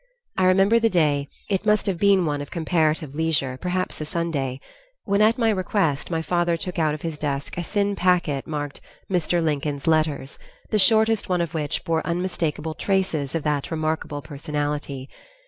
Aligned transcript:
I 0.35 0.45
remember 0.45 0.79
the 0.79 0.89
day 0.89 1.27
it 1.47 1.63
must 1.63 1.85
have 1.85 1.99
been 1.99 2.25
one 2.25 2.41
of 2.41 2.49
comparative 2.49 3.13
leisure, 3.13 3.55
perhaps 3.61 4.01
a 4.01 4.05
Sunday 4.05 4.59
when 5.03 5.21
at 5.21 5.37
my 5.37 5.51
request 5.51 6.09
my 6.09 6.23
father 6.23 6.57
took 6.57 6.79
out 6.79 6.95
of 6.95 7.03
his 7.03 7.19
desk 7.19 7.55
a 7.55 7.61
thin 7.61 7.95
packet 7.95 8.47
marked 8.47 8.81
"Mr. 9.11 9.43
Lincoln's 9.43 9.85
Letters," 9.85 10.39
the 10.71 10.79
shortest 10.79 11.29
one 11.29 11.39
of 11.39 11.53
which 11.53 11.83
bore 11.85 12.01
unmistakable 12.03 12.73
traces 12.73 13.35
of 13.35 13.43
that 13.43 13.69
remarkable 13.69 14.23
personality. 14.23 15.07